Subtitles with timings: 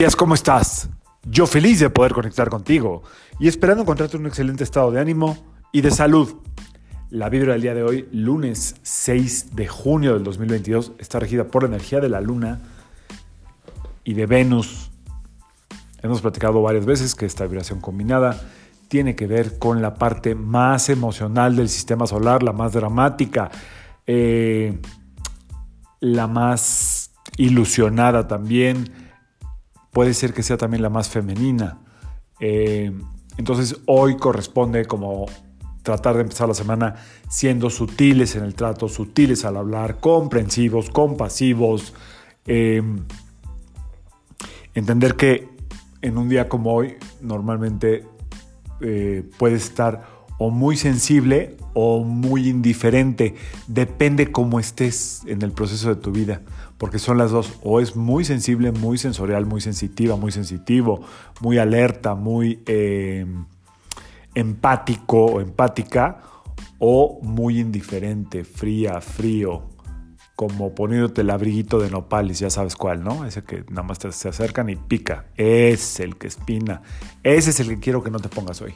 [0.00, 0.88] días, ¿cómo estás?
[1.24, 3.02] Yo feliz de poder conectar contigo
[3.40, 5.36] y esperando encontrarte en un excelente estado de ánimo
[5.72, 6.36] y de salud.
[7.10, 11.64] La vibra del día de hoy, lunes 6 de junio del 2022, está regida por
[11.64, 12.60] la energía de la luna
[14.04, 14.92] y de Venus.
[16.00, 18.40] Hemos platicado varias veces que esta vibración combinada
[18.86, 23.50] tiene que ver con la parte más emocional del sistema solar, la más dramática,
[24.06, 24.78] eh,
[25.98, 29.07] la más ilusionada también
[29.98, 31.80] puede ser que sea también la más femenina.
[32.38, 32.96] Eh,
[33.36, 35.26] entonces hoy corresponde como
[35.82, 36.94] tratar de empezar la semana
[37.28, 41.94] siendo sutiles en el trato, sutiles al hablar, comprensivos, compasivos.
[42.46, 42.80] Eh,
[44.72, 45.48] entender que
[46.00, 48.06] en un día como hoy normalmente
[48.80, 53.34] eh, puedes estar o muy sensible o muy indiferente.
[53.66, 56.42] Depende cómo estés en el proceso de tu vida,
[56.78, 57.58] porque son las dos.
[57.62, 61.02] O es muy sensible, muy sensorial, muy sensitiva, muy sensitivo,
[61.40, 63.26] muy alerta, muy eh,
[64.34, 66.22] empático o empática,
[66.78, 69.64] o muy indiferente, fría, frío,
[70.36, 73.24] como poniéndote el abriguito de nopales, ya sabes cuál, ¿no?
[73.24, 75.26] Ese que nada más te, se acercan y pica.
[75.36, 76.82] Es el que espina.
[77.24, 78.74] Ese es el que quiero que no te pongas hoy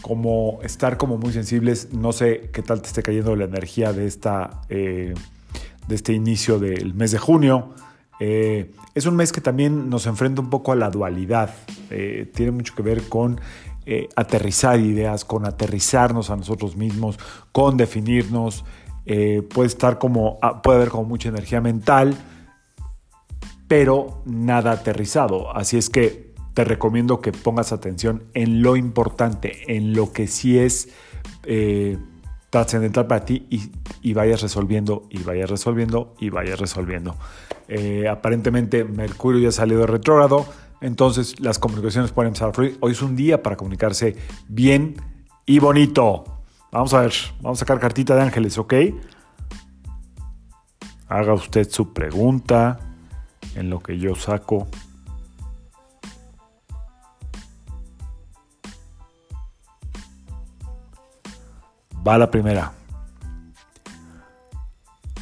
[0.00, 1.92] como estar como muy sensibles.
[1.92, 5.14] No sé qué tal te esté cayendo la energía de, esta, eh,
[5.86, 7.74] de este inicio del mes de junio.
[8.18, 11.54] Eh, es un mes que también nos enfrenta un poco a la dualidad.
[11.90, 13.40] Eh, tiene mucho que ver con
[14.14, 17.18] aterrizar ideas, con aterrizarnos a nosotros mismos,
[17.50, 18.64] con definirnos.
[19.04, 22.16] puede estar como, ah, puede haber como mucha energía mental,
[23.66, 25.56] pero nada aterrizado.
[25.56, 30.58] Así es que te recomiendo que pongas atención en lo importante, en lo que sí
[30.58, 30.88] es
[31.44, 31.98] eh,
[32.50, 33.46] trascendental para ti
[34.02, 37.16] y, vayas resolviendo y vayas resolviendo y vayas resolviendo.
[37.68, 40.46] Eh, aparentemente Mercurio ya salió de retrógrado,
[40.80, 42.76] entonces las comunicaciones pueden empezar a fluir.
[42.80, 44.16] Hoy es un día para comunicarse
[44.48, 44.96] bien
[45.46, 46.24] y bonito.
[46.72, 48.74] Vamos a ver, vamos a sacar cartita de ángeles, ¿ok?
[51.08, 52.78] Haga usted su pregunta
[53.54, 54.68] en lo que yo saco
[62.06, 62.72] Va la primera.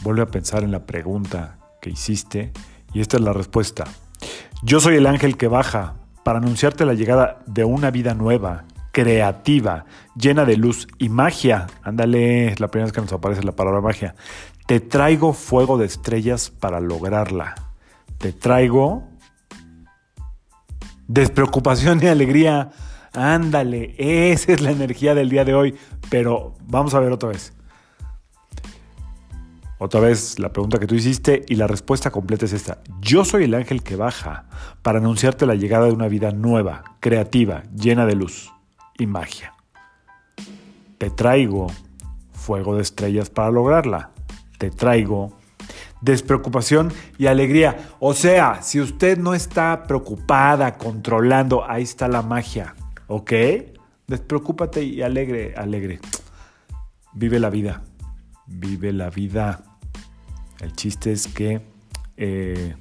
[0.02, 2.52] Vuelve a pensar en la pregunta que hiciste
[2.92, 3.84] y esta es la respuesta.
[4.62, 9.86] Yo soy el ángel que baja para anunciarte la llegada de una vida nueva, creativa,
[10.16, 11.66] llena de luz y magia.
[11.82, 14.14] Ándale, es la primera vez que nos aparece la palabra magia.
[14.66, 17.54] Te traigo fuego de estrellas para lograrla.
[18.18, 19.08] Te traigo
[21.06, 22.70] despreocupación y alegría
[23.12, 25.74] Ándale, esa es la energía del día de hoy.
[26.10, 27.52] Pero vamos a ver otra vez.
[29.80, 32.78] Otra vez la pregunta que tú hiciste y la respuesta completa es esta.
[33.00, 34.46] Yo soy el ángel que baja
[34.82, 38.52] para anunciarte la llegada de una vida nueva, creativa, llena de luz
[38.98, 39.54] y magia.
[40.98, 41.68] Te traigo
[42.32, 44.10] fuego de estrellas para lograrla.
[44.58, 45.32] Te traigo
[46.00, 47.90] despreocupación y alegría.
[48.00, 52.74] O sea, si usted no está preocupada, controlando, ahí está la magia.
[53.08, 53.32] ¿Ok?
[54.06, 55.98] Despreocúpate y alegre, alegre.
[57.14, 57.82] Vive la vida.
[58.46, 59.64] Vive la vida.
[60.60, 61.60] El chiste es que
[62.16, 62.76] eh,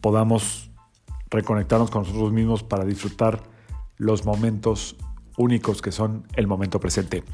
[0.00, 0.70] podamos
[1.30, 3.42] reconectarnos con nosotros mismos para disfrutar
[3.96, 4.96] los momentos
[5.36, 7.24] únicos que son el momento presente.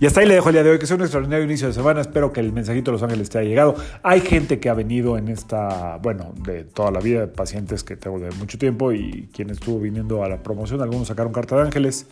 [0.00, 1.74] Y hasta ahí le dejo el día de hoy, que sea un extraordinario inicio de
[1.74, 2.00] semana.
[2.00, 3.74] Espero que el mensajito de Los Ángeles te haya llegado.
[4.02, 8.18] Hay gente que ha venido en esta, bueno, de toda la vida, pacientes que tengo
[8.18, 10.80] de mucho tiempo y quien estuvo viniendo a la promoción.
[10.82, 12.06] Algunos sacaron carta de ángeles.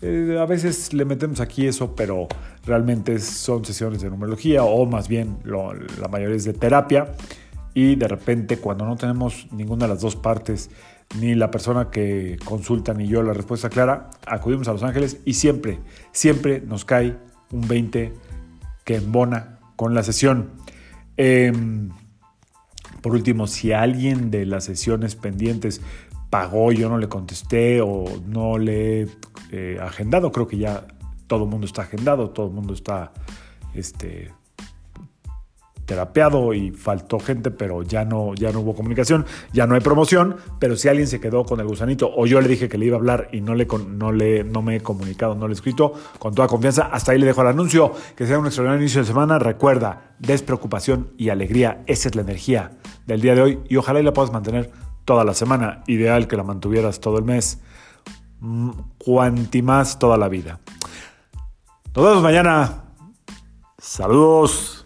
[0.00, 2.26] Eh, a veces le metemos aquí eso, pero
[2.66, 7.12] realmente son sesiones de numerología o más bien la mayoría es de terapia.
[7.74, 10.70] Y de repente cuando no tenemos ninguna de las dos partes,
[11.18, 15.34] ni la persona que consulta ni yo la respuesta clara, acudimos a Los Ángeles y
[15.34, 15.78] siempre,
[16.12, 17.16] siempre nos cae
[17.50, 18.12] un 20
[18.84, 20.50] que embona con la sesión.
[21.16, 21.90] Em,
[23.00, 25.80] por último, si alguien de las sesiones pendientes
[26.30, 29.08] pagó yo no le contesté o no le he
[29.50, 30.86] eh, agendado, creo que ya
[31.26, 33.12] todo el mundo está agendado, todo el mundo está
[33.74, 34.30] este,
[35.86, 40.36] terapeado y faltó gente, pero ya no, ya no hubo comunicación, ya no hay promoción,
[40.58, 42.96] pero si alguien se quedó con el gusanito o yo le dije que le iba
[42.96, 45.92] a hablar y no, le, no, le, no me he comunicado, no le he escrito,
[46.18, 49.06] con toda confianza, hasta ahí le dejo el anuncio, que sea un extraordinario inicio de
[49.06, 52.72] semana, recuerda, despreocupación y alegría, esa es la energía
[53.06, 54.70] del día de hoy y ojalá y la puedas mantener
[55.04, 57.60] toda la semana, ideal que la mantuvieras todo el mes,
[58.40, 60.60] mm, cuanti más toda la vida.
[61.94, 62.84] Nos vemos mañana.
[63.78, 64.81] Saludos.